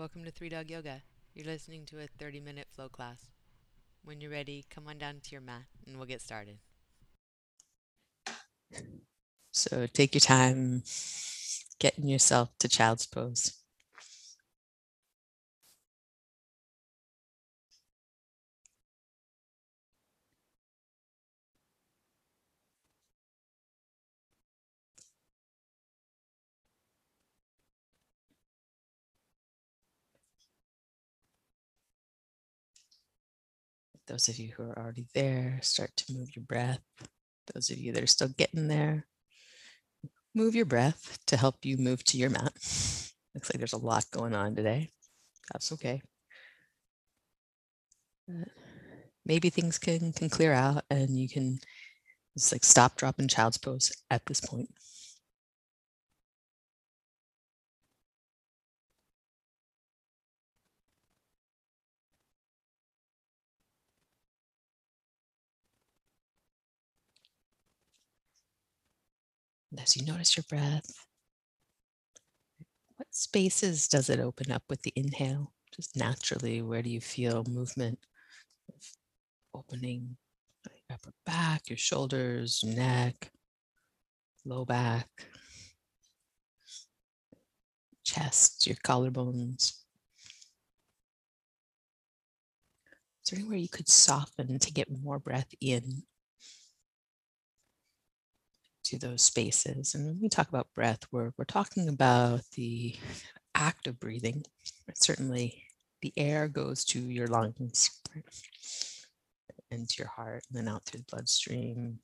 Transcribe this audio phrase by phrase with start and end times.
[0.00, 1.02] welcome to Three Dog Yoga.
[1.34, 3.26] You're listening to a 30 minute flow class.
[4.02, 6.56] When you're ready, come on down to your mat and we'll get started.
[9.52, 10.84] So take your time
[11.78, 13.59] getting yourself to child's pose.
[34.10, 36.80] Those of you who are already there, start to move your breath.
[37.54, 39.06] Those of you that are still getting there,
[40.34, 42.52] move your breath to help you move to your mat.
[43.34, 44.90] Looks like there's a lot going on today.
[45.52, 46.02] That's okay.
[49.24, 51.60] maybe things can can clear out and you can
[52.36, 54.70] just like stop, drop, in child's pose at this point.
[69.90, 71.04] As you notice your breath,
[72.96, 75.52] what spaces does it open up with the inhale?
[75.74, 77.98] Just naturally, where do you feel movement
[79.52, 80.16] opening
[80.92, 83.32] upper back, your shoulders, neck,
[84.44, 85.08] low back,
[88.04, 89.72] chest, your collarbones?
[93.24, 96.04] Is there anywhere you could soften to get more breath in
[98.90, 99.94] to those spaces.
[99.94, 102.96] And when we talk about breath, we're, we're talking about the
[103.54, 104.44] act of breathing.
[104.94, 105.62] Certainly,
[106.02, 108.24] the air goes to your lungs right?
[109.70, 112.00] and to your heart, and then out through the bloodstream.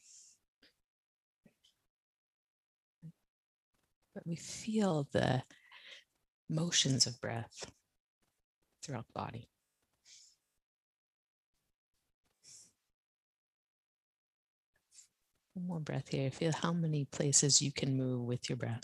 [4.14, 5.42] But we feel the
[6.48, 7.70] motions of breath
[8.84, 9.48] throughout the body.
[15.56, 16.30] One more breath here.
[16.30, 18.83] Feel how many places you can move with your breath.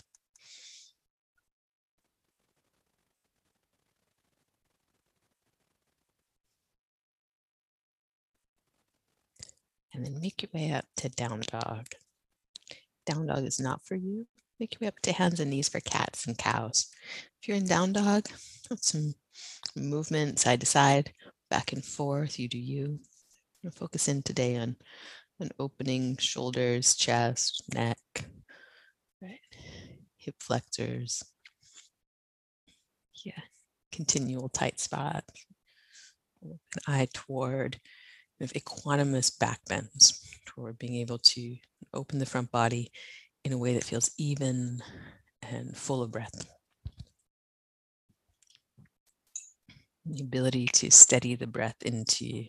[9.93, 11.89] And then make your way up to down dog.
[13.05, 14.25] Down dog is not for you.
[14.59, 16.87] Make your way up to hands and knees for cats and cows.
[17.39, 18.27] If you're in down dog,
[18.77, 19.13] some
[19.75, 21.13] movement side to side,
[21.51, 22.39] back and forth.
[22.39, 22.99] You do you.
[23.75, 24.75] Focus in today on
[25.39, 27.97] and opening shoulders, chest, neck,
[29.21, 29.39] right?
[30.17, 31.23] Hip flexors.
[33.25, 33.41] Yeah,
[33.91, 35.23] continual tight spot.
[36.41, 37.79] An eye toward
[38.41, 41.55] of equanimous back bends, toward being able to
[41.93, 42.91] open the front body
[43.43, 44.81] in a way that feels even
[45.41, 46.45] and full of breath.
[50.05, 52.45] The ability to steady the breath into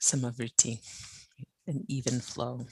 [0.00, 0.80] samavriti,
[1.66, 2.66] an even flow.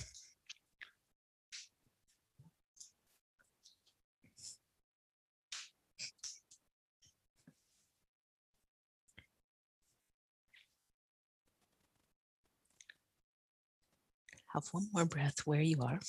[14.54, 16.00] Have one more breath where you are.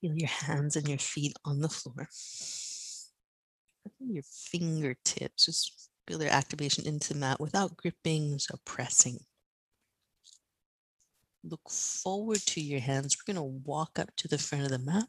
[0.00, 2.08] Feel your hands and your feet on the floor.
[4.00, 9.20] Your fingertips just Their activation into the mat without gripping, so pressing.
[11.44, 13.16] Look forward to your hands.
[13.16, 15.06] We're going to walk up to the front of the mat.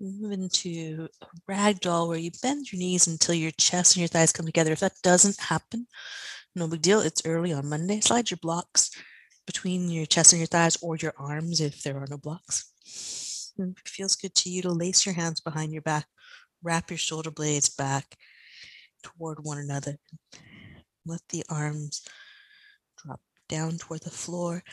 [0.00, 4.32] Move into a ragdoll where you bend your knees until your chest and your thighs
[4.32, 4.72] come together.
[4.72, 5.86] If that doesn't happen,
[6.54, 7.00] no big deal.
[7.00, 8.00] It's early on Monday.
[8.00, 8.90] Slide your blocks
[9.46, 13.52] between your chest and your thighs or your arms if there are no blocks.
[13.58, 16.06] If it feels good to you to lace your hands behind your back,
[16.62, 18.16] wrap your shoulder blades back,
[19.04, 19.96] toward one another.
[21.06, 22.02] Let the arms
[22.96, 24.64] drop down toward the floor.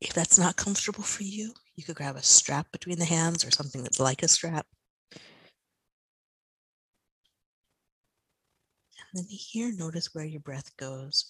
[0.00, 3.50] If that's not comfortable for you, you could grab a strap between the hands or
[3.50, 4.66] something that's like a strap.
[9.12, 11.26] And then here, notice where your breath goes,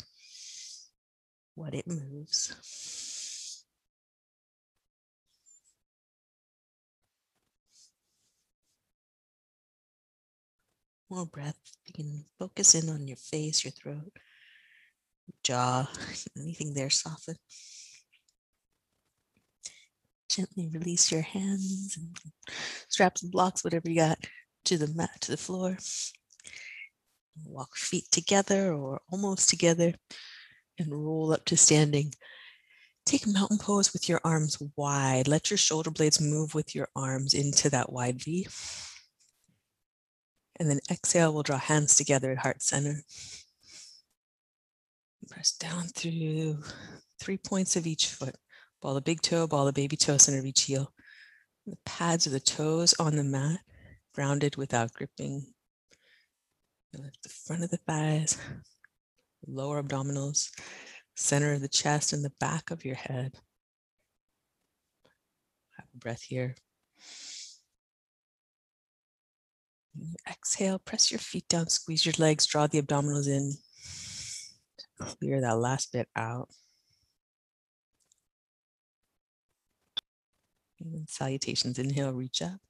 [1.54, 3.13] what it moves.
[11.14, 11.58] More breath.
[11.86, 14.12] You can focus in on your face, your throat,
[15.44, 15.88] jaw,
[16.38, 17.36] anything there soften.
[20.28, 22.16] Gently release your hands and
[22.88, 24.18] straps and blocks, whatever you got,
[24.64, 25.78] to the mat, to the floor.
[27.46, 29.94] Walk feet together or almost together
[30.78, 32.12] and roll up to standing.
[33.06, 35.28] Take a mountain pose with your arms wide.
[35.28, 38.48] Let your shoulder blades move with your arms into that wide V
[40.58, 43.02] And then exhale, we'll draw hands together at heart center.
[45.28, 46.58] Press down through
[47.18, 48.36] three points of each foot.
[48.80, 50.92] Ball the big toe, ball the baby toe, center of each heel.
[51.66, 53.60] The pads of the toes on the mat,
[54.14, 55.46] grounded without gripping.
[56.92, 58.38] Lift the front of the thighs,
[59.46, 60.50] lower abdominals,
[61.16, 63.34] center of the chest, and the back of your head.
[65.76, 66.54] Have a breath here.
[70.28, 73.52] Exhale, press your feet down, squeeze your legs, draw the abdominals in.
[74.98, 76.48] Clear that last bit out.
[80.80, 81.78] And salutations.
[81.78, 82.60] Inhale, reach up.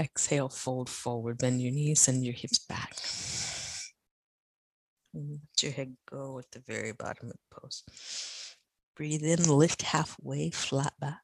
[0.00, 2.96] Exhale, fold forward, bend your knees, send your hips back.
[5.12, 7.82] Let your head go at the very bottom of the pose.
[8.96, 11.20] Breathe in, lift halfway, flat back.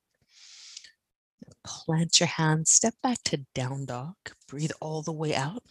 [1.64, 4.14] Plant your hands, step back to down dog.
[4.48, 5.62] Breathe all the way out.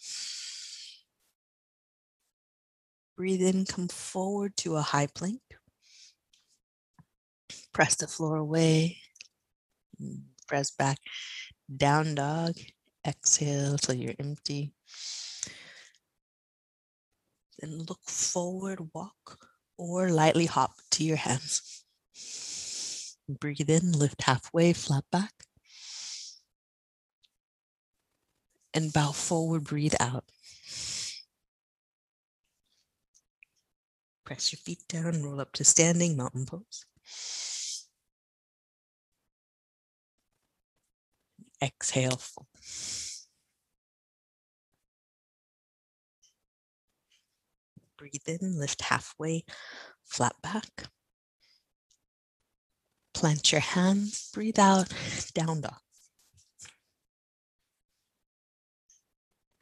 [3.16, 5.42] Breathe in, come forward to a high plank.
[7.74, 8.98] Press the floor away.
[10.48, 11.00] Press back,
[11.76, 12.56] down dog.
[13.08, 14.74] Exhale till you're empty.
[17.60, 19.48] Then look forward, walk,
[19.78, 21.86] or lightly hop to your hands.
[23.30, 25.32] Breathe in, lift halfway, flat back.
[28.76, 30.26] And bow forward, breathe out.
[34.26, 36.86] Press your feet down, roll up to standing mountain pose.
[41.64, 42.20] Exhale.
[47.98, 49.46] Breathe in, lift halfway,
[50.04, 50.90] flat back.
[53.14, 54.92] Plant your hands, breathe out,
[55.34, 55.85] down dog.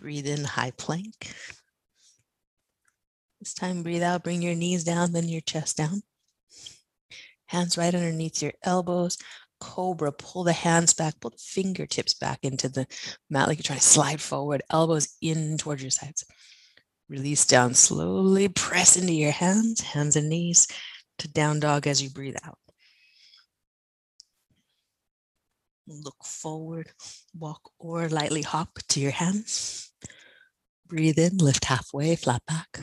[0.03, 1.33] Breathe in, high plank.
[3.39, 6.01] This time, breathe out, bring your knees down, then your chest down.
[7.45, 9.17] Hands right underneath your elbows.
[9.61, 12.85] Cobra, pull the hands back, pull the fingertips back into the
[13.29, 16.25] mat like you're trying to slide forward, elbows in towards your sides.
[17.07, 20.67] Release down slowly, press into your hands, hands and knees
[21.19, 22.57] to down dog as you breathe out.
[25.87, 26.91] Look forward,
[27.39, 29.92] walk or lightly hop to your hands.
[30.93, 32.81] Breathe in, lift halfway, flat back.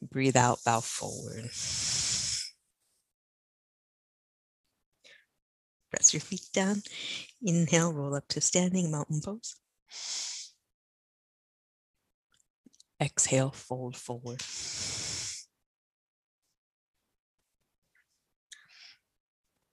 [0.00, 1.50] Breathe out, bow forward.
[5.90, 6.82] Press your feet down.
[7.42, 9.56] Inhale, roll up to standing mountain pose.
[13.02, 14.40] Exhale, fold forward.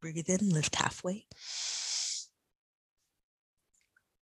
[0.02, 1.28] Breathe in, lift halfway.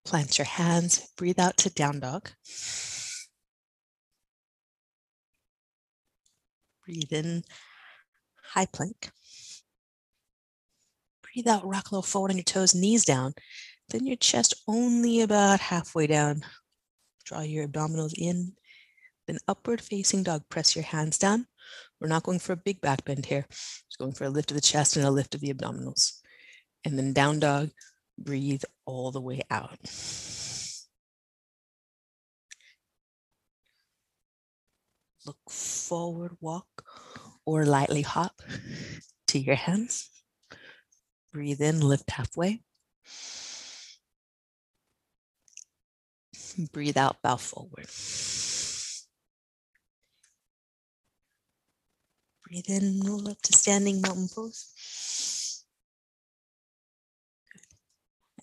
[0.10, 2.32] Plant your hands, breathe out to down dog.
[6.84, 7.44] Breathe in,
[8.42, 9.12] high plank.
[11.22, 13.36] Breathe out, rock little forward on your toes, knees down.
[13.90, 16.42] Then your chest only about halfway down.
[17.26, 18.54] Draw your abdominals in.
[19.28, 21.46] Then upward facing dog, press your hands down.
[22.02, 23.46] We're not going for a big back bend here.
[23.48, 26.14] Just going for a lift of the chest and a lift of the abdominals.
[26.84, 27.70] And then down dog,
[28.24, 29.80] breathe all the way out.
[35.26, 36.84] Look forward, walk,
[37.46, 38.42] or lightly hop
[39.28, 40.10] to your hands.
[41.32, 42.62] Breathe in, lift halfway.
[46.74, 47.88] Breathe out, bow forward.
[52.44, 54.74] Breathe in, roll up to standing mountain pose.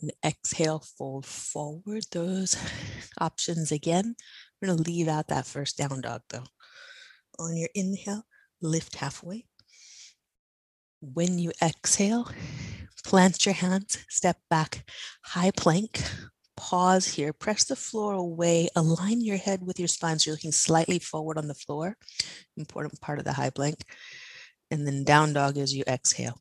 [0.00, 2.04] And exhale, fold forward.
[2.12, 2.56] Those
[3.20, 4.16] options again.
[4.60, 6.44] We're going to leave out that first down dog though.
[7.38, 8.24] On your inhale,
[8.60, 9.46] lift halfway.
[11.00, 12.30] When you exhale,
[13.04, 14.90] plant your hands, step back,
[15.22, 16.02] high plank.
[16.56, 20.52] Pause here, press the floor away, align your head with your spine so you're looking
[20.52, 21.96] slightly forward on the floor.
[22.56, 23.84] Important part of the high plank.
[24.70, 26.40] And then down dog as you exhale.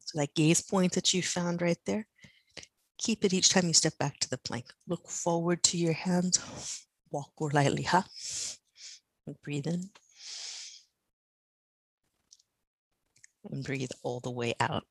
[0.00, 2.06] So that gaze point that you found right there,
[2.98, 4.66] keep it each time you step back to the plank.
[4.88, 8.06] Look forward to your hands, walk or lightly hop.
[9.42, 9.90] Breathe in.
[13.50, 14.84] And breathe all the way out.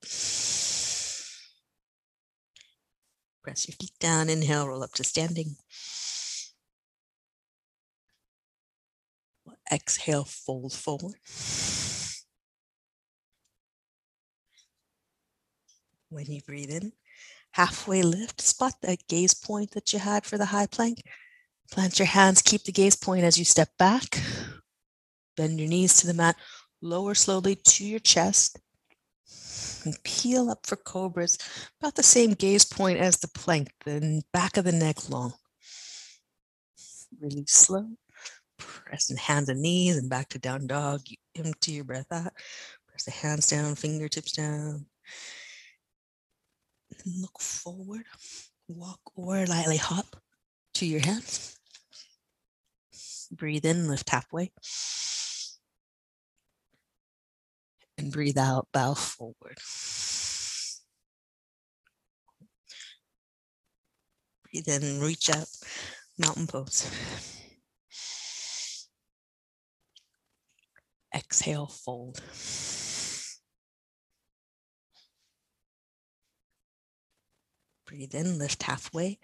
[3.44, 5.58] Press your feet down, inhale, roll up to standing.
[9.72, 11.16] Exhale, fold forward.
[16.14, 16.92] When you breathe in,
[17.54, 21.02] halfway lift, spot that gaze point that you had for the high plank.
[21.72, 24.22] Plant your hands, keep the gaze point as you step back.
[25.36, 26.36] Bend your knees to the mat,
[26.82, 28.60] lower slowly to your chest.
[29.86, 31.40] And peel up for cobras,
[31.82, 35.34] about the same gaze point as the plank, the back of the neck long.
[37.20, 37.88] Really slow.
[38.60, 41.02] Pressing hands and knees and back to down dog.
[41.08, 42.34] You empty your breath out.
[42.88, 44.86] Press the hands down, fingertips down.
[47.06, 48.06] Look forward.
[48.68, 50.16] Walk or lightly hop
[50.76, 51.58] to your hands.
[53.32, 54.52] Breathe in, lift halfway.
[57.98, 59.58] And breathe out, bow forward.
[64.44, 65.48] Breathe in, reach up,
[66.18, 66.90] mountain pose.
[71.16, 72.22] Exhale, fold.
[77.94, 79.20] Breathe in, lift halfway.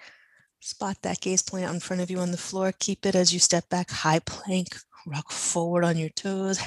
[0.59, 2.71] Spot that gaze point out in front of you on the floor.
[2.77, 6.61] Keep it as you step back, high plank, rock forward on your toes.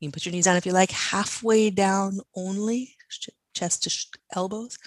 [0.00, 2.96] You can put your knees down if you like, halfway down only,
[3.52, 4.78] chest to elbows.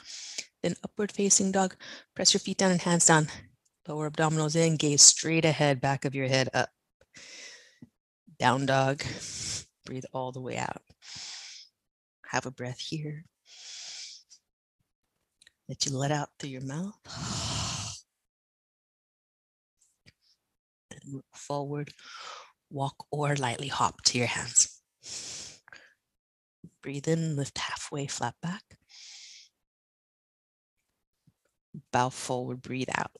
[0.64, 1.76] Then upward facing dog.
[2.16, 3.28] Press your feet down and hands down.
[3.88, 6.70] Lower abdominals in, gaze straight ahead, back of your head up.
[8.40, 9.04] Down dog.
[9.86, 10.82] Breathe all the way out.
[12.26, 13.26] Have a breath here
[15.70, 16.98] that you let out through your mouth.
[21.06, 21.94] Move forward,
[22.70, 24.82] walk or lightly hop to your hands.
[26.84, 28.64] Breathe in, lift halfway, flat back.
[31.92, 33.12] Bow forward, breathe out.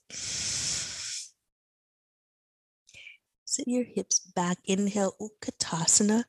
[3.44, 4.58] Sit your hips back.
[4.66, 6.24] Inhale, Utkatasana.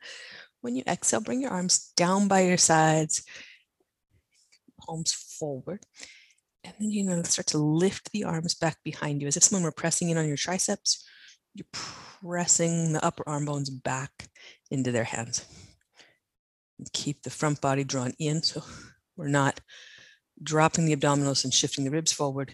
[0.62, 3.24] When you exhale, bring your arms down by your sides
[4.85, 5.85] palms forward.
[6.63, 9.43] And then you're going to start to lift the arms back behind you as if
[9.43, 11.07] someone were pressing in on your triceps.
[11.53, 14.27] You're pressing the upper arm bones back
[14.69, 15.45] into their hands.
[16.77, 18.63] And keep the front body drawn in so
[19.17, 19.59] we're not
[20.41, 22.53] dropping the abdominals and shifting the ribs forward.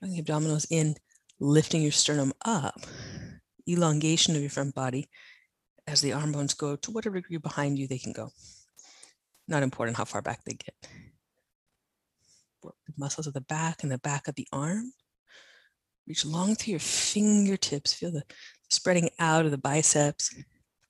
[0.00, 0.94] Drawing the abdominals in,
[1.40, 2.80] lifting your sternum up,
[3.68, 5.08] elongation of your front body
[5.86, 8.30] as the arm bones go to whatever degree behind you they can go.
[9.48, 10.74] Not important how far back they get
[13.00, 14.92] muscles of the back and the back of the arm.
[16.06, 17.94] Reach long through your fingertips.
[17.94, 18.22] Feel the
[18.68, 20.32] spreading out of the biceps,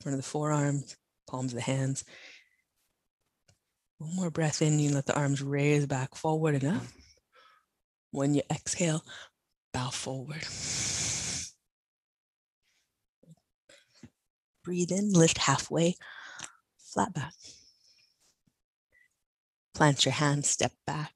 [0.03, 0.97] front of the forearms,
[1.29, 2.05] palms of the hands.
[3.99, 6.83] One more breath in, you let the arms raise back forward and up.
[8.11, 9.05] When you exhale,
[9.73, 10.45] bow forward.
[14.65, 15.95] Breathe in, lift halfway,
[16.79, 17.35] flat back.
[19.75, 21.13] Plant your hands, step back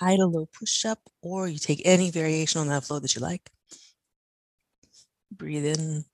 [0.00, 3.20] high to low push up, or you take any variation on that flow that you
[3.20, 3.50] like.
[5.32, 6.04] Breathe in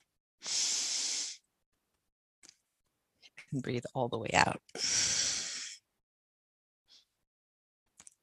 [3.52, 4.60] and breathe all the way out.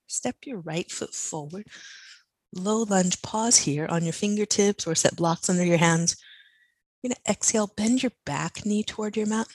[0.08, 1.68] Step your right foot forward.
[2.54, 6.18] Low lunge, pause here on your fingertips or set blocks under your hands.
[7.02, 9.48] You're going to exhale, bend your back knee toward your mat.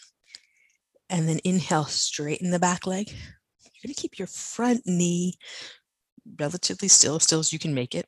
[1.10, 3.08] And then inhale, straighten the back leg.
[3.10, 5.34] You're going to keep your front knee
[6.38, 8.06] relatively still, still as you can make it.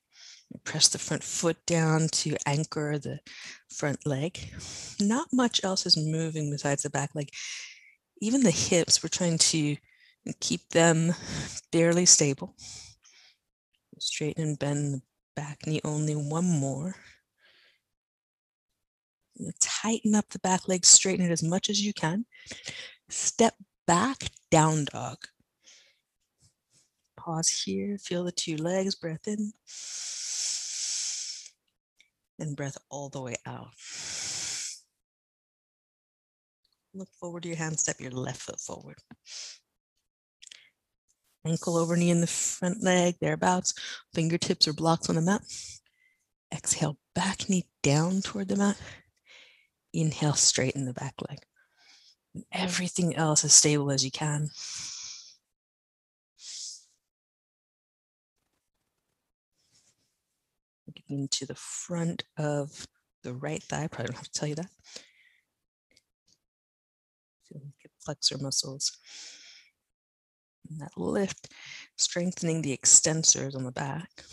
[0.65, 3.19] Press the front foot down to anchor the
[3.69, 4.39] front leg.
[5.01, 7.31] Not much else is moving besides the back leg.
[8.21, 9.77] Even the hips, we're trying to
[10.41, 11.15] keep them
[11.73, 12.55] barely stable.
[13.99, 15.03] Straighten and bend the
[15.35, 16.95] back knee only one more.
[19.61, 22.25] Tighten up the back leg, straighten it as much as you can.
[23.09, 23.55] Step
[23.87, 25.19] back, down dog
[27.27, 27.99] pause here.
[27.99, 29.53] Feel the two legs, breath in.
[32.39, 33.69] And breath all the way out.
[36.95, 38.97] Look forward to your hand, step your left foot forward.
[41.47, 43.75] Ankle over knee in the front leg, thereabouts.
[44.15, 45.43] Fingertips or blocks on the mat.
[46.53, 48.81] Exhale, back knee down toward the mat.
[49.93, 51.39] Inhale, straighten the back leg.
[52.35, 54.51] And everything else as stable as you can.
[61.09, 62.87] Into the front of
[63.23, 63.89] the right thigh.
[63.89, 64.71] Probably don't have to tell you that.
[67.53, 68.99] Hip flexor muscles.
[70.69, 71.49] And that lift,
[71.97, 74.25] strengthening the extensors on the back.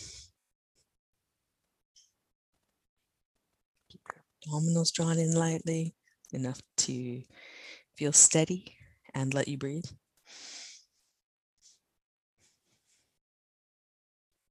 [3.89, 4.23] Keep your
[4.61, 5.95] abdominals drawn in lightly,
[6.31, 7.21] enough to
[7.95, 8.75] feel steady
[9.13, 9.85] and let you breathe.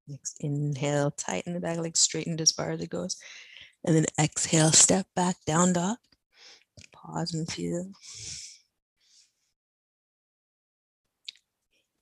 [0.09, 3.17] Next inhale, tighten the back leg, straightened as far as it goes.
[3.85, 5.97] And then exhale, step back, down dog.
[6.93, 7.93] Pause and feel.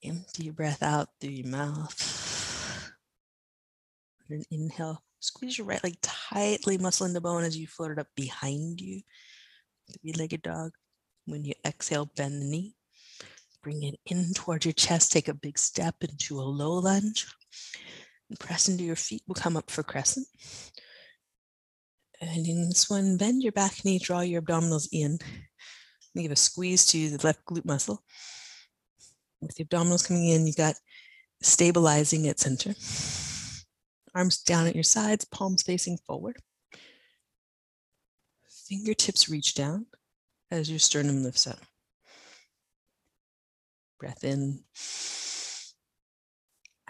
[0.03, 2.91] Empty your breath out through your mouth.
[4.31, 7.99] And inhale, squeeze your right leg tightly, muscle in the bone as you float it
[7.99, 9.03] up behind you.
[10.01, 10.71] Three-legged dog.
[11.27, 12.75] When you exhale, bend the knee.
[13.63, 15.13] Bring it in towards your chest.
[15.13, 17.27] Take a big step into a low lunge.
[18.29, 19.23] And press into your feet.
[19.27, 20.27] We'll come up for crescent.
[22.21, 25.19] And in this one, bend your back knee, draw your abdominals in.
[26.15, 28.03] Give a squeeze to the left glute muscle.
[29.41, 30.75] With the abdominals coming in, you've got
[31.41, 32.75] stabilizing at center.
[34.15, 36.37] Arms down at your sides, palms facing forward.
[38.69, 39.87] Fingertips reach down
[40.51, 41.59] as your sternum lifts up.
[43.99, 44.65] Breath in.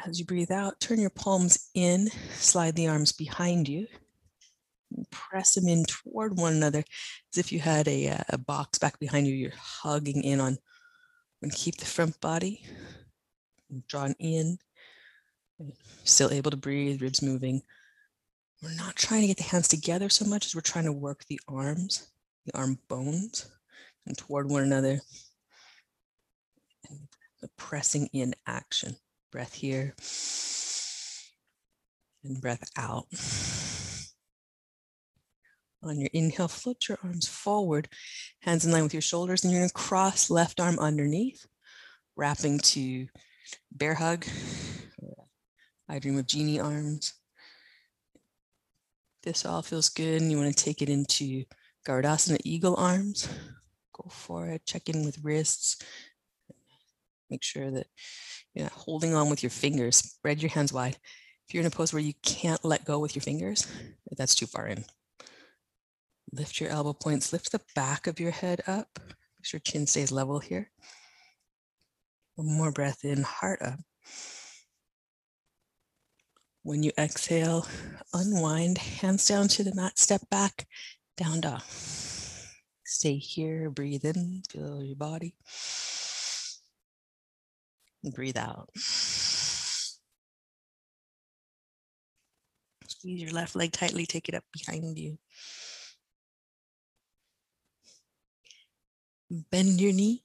[0.06, 3.86] As you breathe out, turn your palms in, slide the arms behind you,
[5.10, 6.78] press them in toward one another
[7.32, 9.34] as if you had a, uh, a box back behind you.
[9.34, 10.58] You're hugging in on
[11.42, 12.64] and keep the front body
[13.88, 14.58] drawn in,
[16.04, 17.62] still able to breathe, ribs moving.
[18.62, 21.24] We're not trying to get the hands together so much as we're trying to work
[21.28, 22.08] the arms,
[22.46, 23.50] the arm bones,
[24.06, 25.00] and toward one another.
[26.88, 27.00] And
[27.40, 28.96] the pressing in action.
[29.30, 29.94] Breath here
[32.24, 33.06] and breath out.
[35.82, 37.88] On your inhale, float your arms forward,
[38.40, 41.46] hands in line with your shoulders, and you're gonna cross left arm underneath,
[42.16, 43.06] wrapping to
[43.72, 44.26] bear hug.
[45.88, 47.14] I dream of Jeannie arms.
[49.22, 51.44] This all feels good, and you wanna take it into
[51.86, 53.28] Garudasana eagle arms.
[53.92, 55.76] Go for it, check in with wrists.
[57.30, 57.86] Make sure that
[58.54, 59.96] you're not holding on with your fingers.
[59.96, 60.96] Spread your hands wide.
[61.46, 63.66] If you're in a pose where you can't let go with your fingers,
[64.16, 64.84] that's too far in.
[66.32, 68.98] Lift your elbow points, lift the back of your head up.
[68.98, 70.70] Make sure chin stays level here.
[72.36, 73.80] One more breath in, heart up.
[76.62, 77.66] When you exhale,
[78.12, 80.66] unwind, hands down to the mat, step back,
[81.16, 81.62] down dog.
[82.84, 85.34] Stay here, breathe in, feel your body.
[88.04, 88.70] Breathe out.
[92.86, 95.18] Squeeze your left leg tightly, take it up behind you.
[99.50, 100.24] Bend your knee,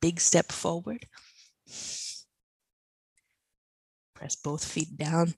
[0.00, 1.06] big step forward.
[4.14, 5.34] Press both feet down,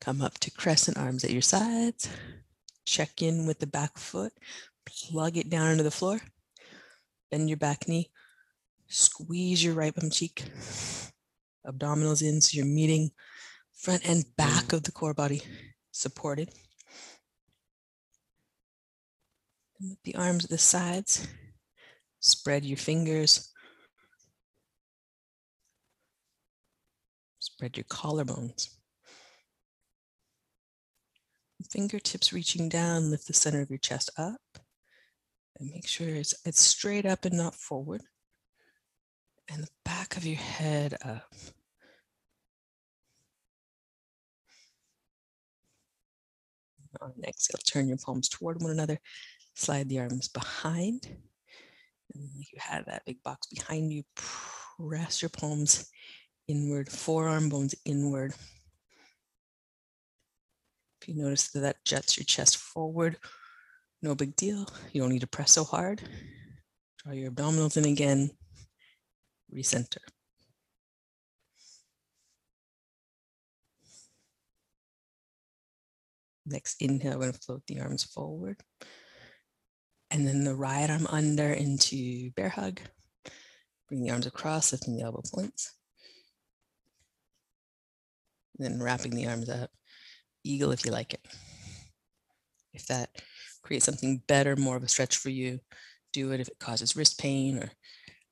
[0.00, 2.08] come up to crescent arms at your sides.
[2.84, 4.32] Check in with the back foot,
[4.86, 6.20] plug it down into the floor.
[7.30, 8.10] Bend your back knee,
[8.88, 10.44] squeeze your right bum cheek,
[11.66, 13.10] abdominals in so you're meeting
[13.72, 15.42] front and back of the core body
[15.92, 16.50] supported.
[19.80, 21.26] And with the arms at the sides,
[22.24, 23.52] Spread your fingers.
[27.38, 28.70] Spread your collarbones.
[31.70, 34.40] Fingertips reaching down, lift the center of your chest up.
[35.60, 38.00] And make sure it's, it's straight up and not forward.
[39.48, 41.32] And the back of your head up.
[47.00, 48.98] On exhale, turn your palms toward one another.
[49.54, 51.06] Slide the arms behind.
[52.14, 54.04] And you have that big box behind you.
[54.16, 55.90] Press your palms
[56.48, 58.34] inward, forearm bones inward.
[61.00, 63.18] If you notice that that jets your chest forward,
[64.02, 64.66] no big deal.
[64.92, 66.02] You don't need to press so hard.
[67.02, 68.30] Draw your abdominals in again.
[69.54, 69.98] Recenter.
[76.46, 78.60] Next inhale, we're going to float the arms forward.
[80.10, 82.80] And then the right arm under into bear hug.
[83.88, 85.72] Bring the arms across, lifting the elbow points.
[88.58, 89.70] And then wrapping the arms up.
[90.44, 91.24] Eagle if you like it.
[92.74, 93.10] If that
[93.62, 95.60] creates something better, more of a stretch for you,
[96.12, 96.40] do it.
[96.40, 97.70] If it causes wrist pain or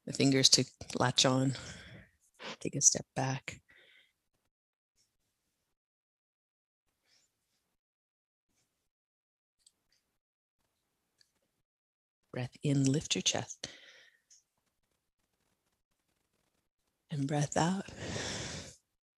[0.07, 0.65] the fingers to
[0.99, 1.55] latch on,
[2.61, 3.61] take a step back.
[12.33, 13.69] Breath in, lift your chest.
[17.11, 17.85] And breath out.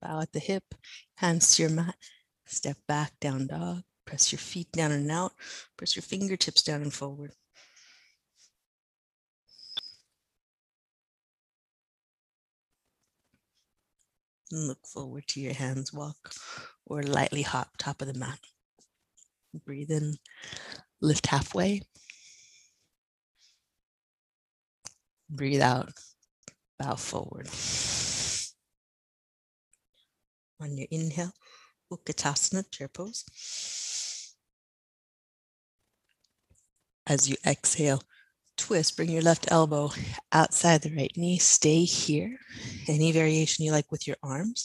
[0.02, 0.64] Bow at the hip,
[1.16, 1.94] hands to your mat.
[2.44, 3.82] Step back, down dog.
[4.04, 5.32] Press your feet down and out.
[5.76, 7.32] Press your fingertips down and forward.
[14.54, 16.32] And look forward to your hands walk
[16.86, 18.38] or lightly hop top of the mat.
[19.52, 20.18] Breathe in,
[21.00, 21.82] lift halfway.
[25.28, 25.90] Breathe out,
[26.78, 27.48] bow forward.
[30.60, 31.32] On your inhale,
[31.92, 33.24] Utkatasana, chair pose.
[37.08, 38.02] As you exhale,
[38.56, 39.90] twist, bring your left elbow
[40.32, 41.38] outside the right knee.
[41.38, 42.36] Stay here.
[42.88, 44.64] Any variation you like with your arms.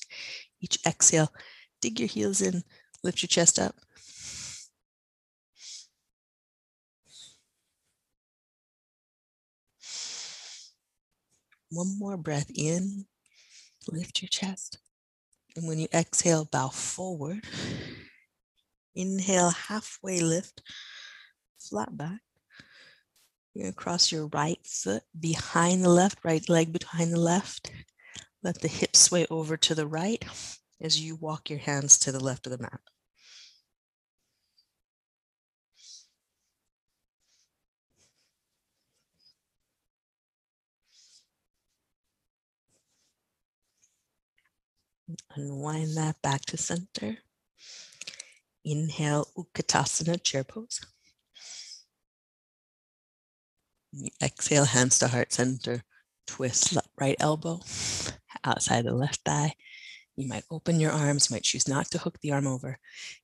[0.62, 1.32] Each exhale,
[1.82, 2.63] dig your heels in,
[3.04, 3.75] lift your chest up.
[11.71, 13.06] One more breath in,
[13.88, 14.80] lift your chest.
[15.56, 17.45] And when you exhale, bow forward.
[18.95, 20.62] Inhale, halfway lift,
[21.60, 22.21] flat back.
[23.54, 27.72] You're going to cross your right foot behind the left, right leg behind the left.
[28.44, 30.24] Let the hips sway over to the right
[30.80, 32.80] as you walk your hands to the left of the mat.
[45.36, 47.18] Unwind that back to center.
[48.64, 50.82] Inhale, Utkatasana, chair pose.
[54.21, 55.84] Exhale, hands to heart center.
[56.28, 57.60] Twist right elbow
[58.43, 59.54] outside the left thigh.
[60.15, 62.78] You might open your arms, you might choose not to hook the arm over.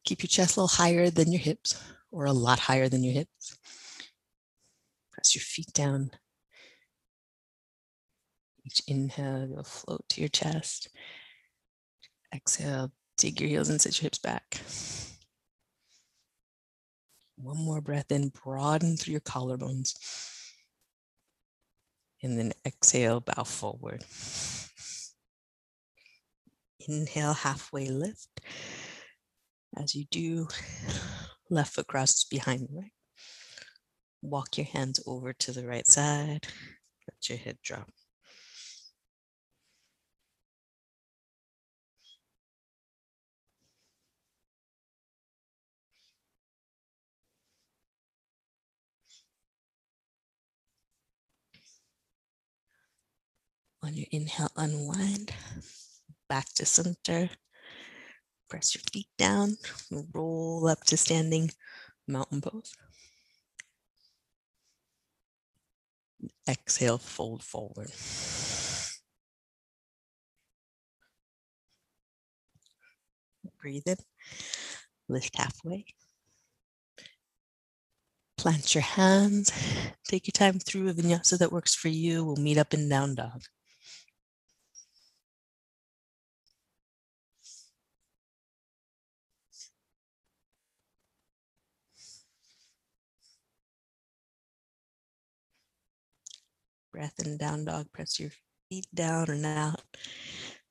[0.06, 1.80] Keep your chest a little higher than your hips
[2.12, 3.58] or a lot higher than your hips.
[5.12, 6.12] Press your feet down.
[8.64, 10.88] Each inhale, you'll float to your chest.
[12.34, 14.62] Exhale, dig your heels and sit your hips back.
[17.36, 20.35] One more breath in, broaden through your collarbones.
[22.26, 24.04] And then exhale, bow forward.
[26.80, 28.42] Inhale, halfway lift.
[29.78, 30.48] As you do,
[31.52, 32.92] left foot crosses behind the right.
[34.24, 36.48] Walk your hands over to the right side.
[37.08, 37.92] Let your head drop.
[53.86, 55.32] On your inhale, unwind
[56.28, 57.30] back to center.
[58.50, 59.58] Press your feet down,
[60.12, 61.52] roll up to standing
[62.08, 62.74] mountain pose.
[66.50, 67.92] Exhale, fold forward.
[73.62, 73.98] Breathe in,
[75.08, 75.86] lift halfway.
[78.36, 79.52] Plant your hands.
[80.08, 82.26] Take your time through a vinyasa that works for you.
[82.26, 83.44] We'll meet up in down dog.
[96.96, 97.88] Breath in down dog.
[97.92, 98.32] Press your
[98.70, 99.82] feet down and out.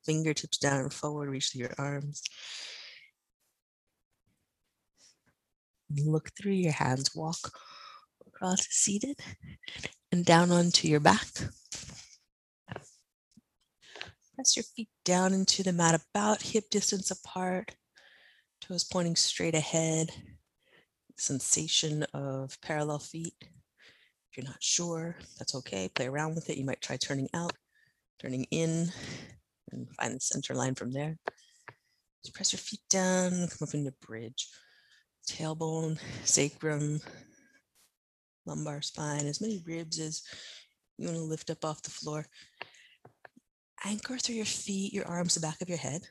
[0.07, 1.29] Fingertips down and forward.
[1.29, 2.23] Reach through your arms.
[6.05, 7.15] Look through your hands.
[7.15, 7.53] Walk
[8.27, 9.21] across seated
[10.11, 11.29] and down onto your back.
[14.35, 17.77] Press your feet down into the mat about hip distance apart.
[18.63, 20.11] Toes pointing straight ahead.
[21.19, 23.35] Sensation of parallel feet.
[24.35, 25.88] If you're not sure, that's okay.
[25.94, 26.59] Play around with it.
[26.59, 27.53] You might try turning out,
[28.20, 28.90] turning in,
[29.70, 31.16] and find the center line from there.
[32.25, 34.49] Just press your feet down, come up into bridge.
[35.31, 37.01] Tailbone, sacrum,
[38.44, 40.25] lumbar spine, as many ribs as
[40.99, 42.27] you want to lift up off the floor.
[43.85, 46.03] Anchor through your feet, your arms, the back of your head.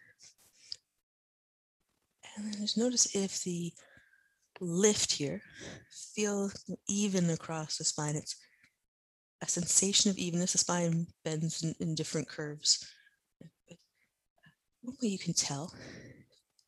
[2.37, 3.73] And then just notice if the
[4.59, 5.41] lift here,
[6.15, 6.51] feel
[6.87, 8.15] even across the spine.
[8.15, 8.35] It's
[9.41, 10.53] a sensation of evenness.
[10.53, 12.87] The spine bends in, in different curves.
[14.81, 15.73] One way you can tell,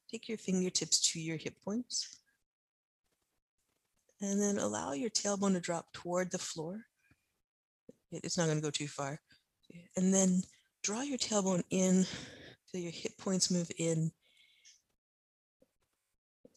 [0.10, 2.19] take your fingertips to your hip points.
[4.21, 6.86] And then allow your tailbone to drop toward the floor.
[8.12, 9.19] It's not going to go too far.
[9.98, 10.41] And then
[10.84, 12.06] draw your tailbone in,
[12.71, 14.12] feel your hip points move in.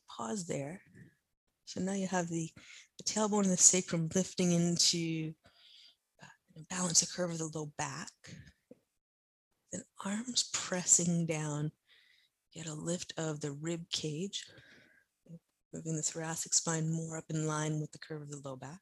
[0.09, 0.81] Pause there
[1.69, 2.51] so now you have the,
[2.97, 5.35] the tailbone and the sacrum lifting into
[6.23, 8.11] uh, balance the curve of the low back.
[9.71, 11.73] Then arms pressing down.
[12.55, 14.47] Get a lift of the rib cage,
[15.75, 18.81] moving the thoracic spine more up in line with the curve of the low back.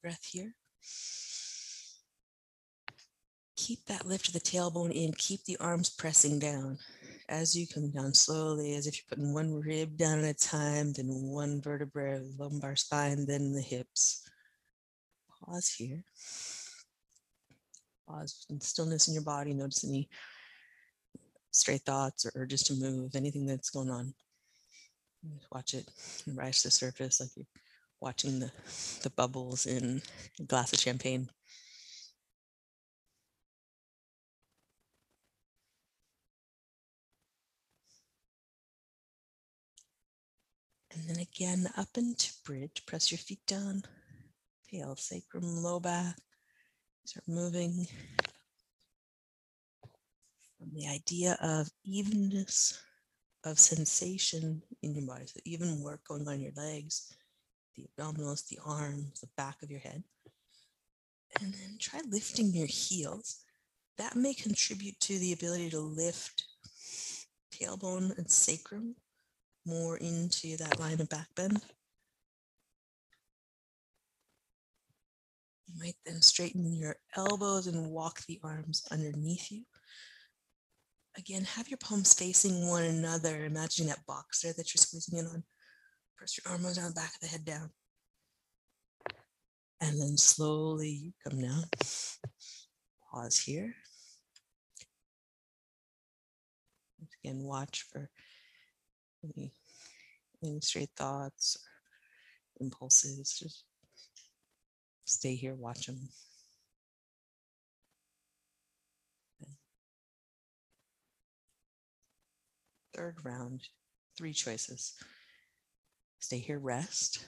[0.00, 0.54] Breath here.
[3.54, 6.78] Keep that lift of the tailbone in, keep the arms pressing down.
[7.28, 10.94] As you come down slowly, as if you're putting one rib down at a time,
[10.94, 14.26] then one vertebra, lumbar spine, then the hips.
[15.44, 16.04] Pause here.
[18.08, 19.52] Pause in stillness in your body.
[19.52, 20.08] Notice any
[21.50, 24.14] stray thoughts or urges to move, anything that's going on.
[25.34, 25.90] Just watch it
[26.26, 27.46] rise to the surface like you're
[28.00, 28.50] watching the,
[29.02, 30.00] the bubbles in
[30.40, 31.28] a glass of champagne.
[40.98, 43.84] And then again, up into bridge, press your feet down,
[44.68, 46.16] tail, sacrum, low back,
[47.04, 47.86] start moving
[50.58, 52.80] from the idea of evenness
[53.44, 55.26] of sensation in your body.
[55.26, 57.14] So even work going on your legs,
[57.76, 60.02] the abdominals, the arms, the back of your head.
[61.40, 63.44] And then try lifting your heels.
[63.98, 66.44] That may contribute to the ability to lift
[67.52, 68.96] tailbone and sacrum
[69.68, 71.62] more into that line of back bend.
[75.66, 79.64] You might then straighten your elbows and walk the arms underneath you.
[81.16, 83.44] Again, have your palms facing one another.
[83.44, 85.42] Imagine that box there that you're squeezing in on.
[86.16, 87.70] Press your arms on the back of the head down.
[89.80, 91.64] And then slowly you come down.
[93.12, 93.74] Pause here.
[97.24, 98.10] Again, watch for
[99.24, 99.52] any,
[100.42, 101.56] any straight thoughts,
[102.58, 103.38] or impulses.
[103.38, 103.64] Just
[105.04, 106.08] stay here, watch them.
[112.94, 113.68] Third round,
[114.16, 114.94] three choices.
[116.18, 117.24] Stay here, rest,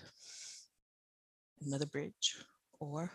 [1.65, 2.37] another bridge,
[2.81, 3.13] or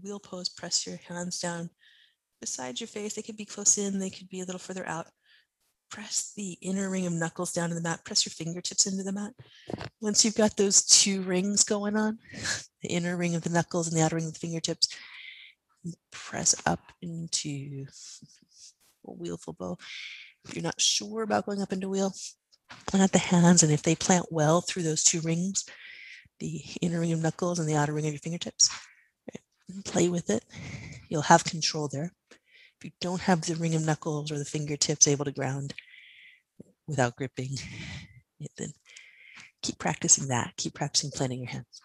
[0.00, 1.70] wheel pose, press your hands down
[2.40, 3.14] beside your face.
[3.14, 5.08] They could be close in, they could be a little further out
[5.90, 9.12] press the inner ring of knuckles down to the mat, press your fingertips into the
[9.12, 9.32] mat.
[10.00, 12.18] Once you've got those two rings going on,
[12.82, 14.88] the inner ring of the knuckles and the outer ring of the fingertips,
[16.10, 17.86] press up into
[19.06, 19.78] a wheel full bow.
[20.44, 22.12] If you're not sure about going up into wheel,
[22.86, 25.64] plant the hands, and if they plant well through those two rings,
[26.40, 28.70] the inner ring of knuckles and the outer ring of your fingertips,
[29.84, 30.44] play with it.
[31.08, 32.12] You'll have control there
[32.78, 35.74] if you don't have the ring of knuckles or the fingertips able to ground
[36.86, 37.56] without gripping,
[38.58, 38.72] then
[39.62, 40.54] keep practicing that.
[40.56, 41.80] Keep practicing planting your hands.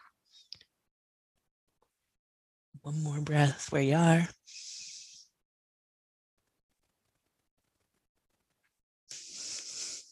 [2.82, 4.28] One more breath where you are.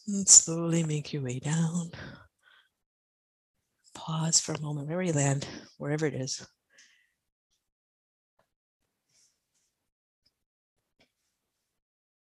[0.06, 1.90] And slowly make your way down.
[3.94, 5.46] Pause for a moment wherever you land,
[5.78, 6.44] wherever it is.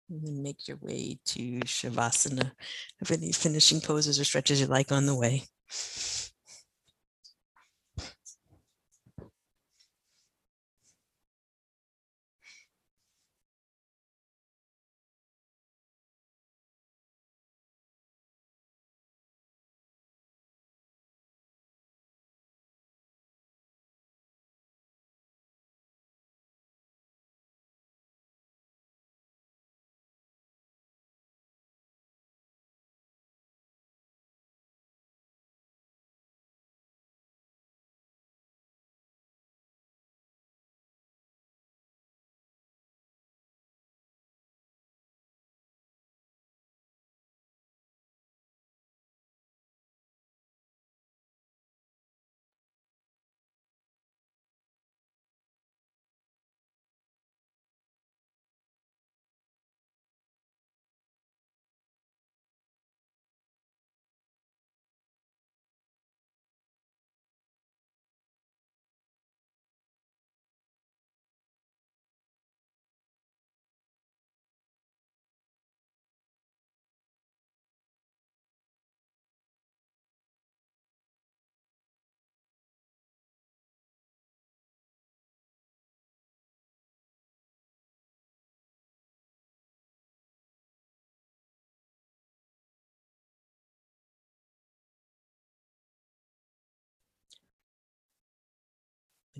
[0.09, 2.51] And then make your way to Shavasana.
[2.99, 5.43] Have any finishing poses or stretches you like on the way.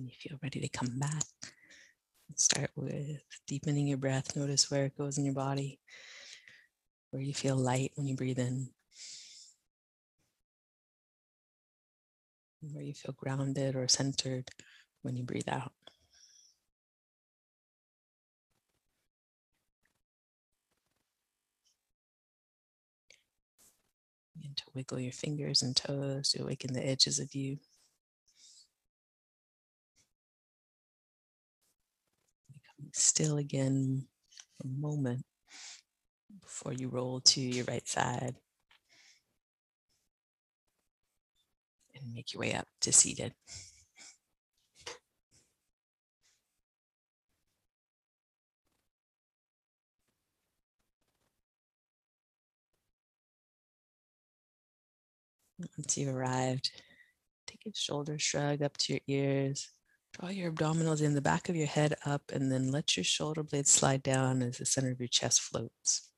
[0.00, 1.24] And You feel ready to come back,
[2.34, 4.34] start with deepening your breath.
[4.34, 5.78] Notice where it goes in your body,
[7.10, 8.70] where you feel light when you breathe in,
[12.62, 14.48] where you feel grounded or centered
[15.02, 15.72] when you breathe out.
[24.34, 27.58] Begin to wiggle your fingers and toes to awaken the edges of you.
[32.92, 34.06] Still again
[34.62, 35.24] a moment
[36.40, 38.36] before you roll to your right side
[41.94, 43.34] and make your way up to seated.
[55.76, 56.70] Once you've arrived,
[57.46, 59.68] take a shoulder shrug up to your ears.
[60.18, 63.42] Draw your abdominals in the back of your head up and then let your shoulder
[63.42, 66.10] blades slide down as the center of your chest floats.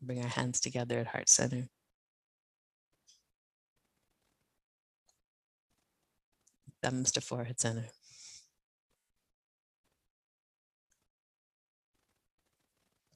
[0.00, 1.68] Bring our hands together at heart center.
[6.82, 7.86] Thumbs to forehead center.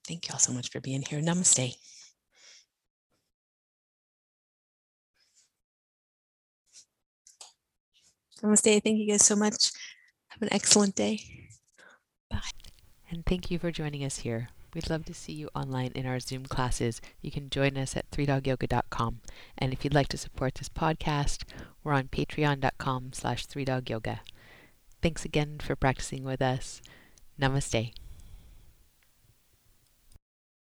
[0.06, 1.20] Thank you all so much for being here.
[1.20, 1.76] Namaste.
[8.42, 8.82] Namaste.
[8.82, 9.72] Thank you guys so much.
[10.28, 11.20] Have an excellent day.
[12.30, 12.40] Bye.
[13.10, 14.48] And thank you for joining us here.
[14.74, 17.00] We'd love to see you online in our Zoom classes.
[17.22, 19.20] You can join us at 3dogyoga.com.
[19.56, 21.44] And if you'd like to support this podcast,
[21.82, 24.20] we're on patreon.com slash 3dogyoga.
[25.00, 26.82] Thanks again for practicing with us.
[27.40, 27.92] Namaste.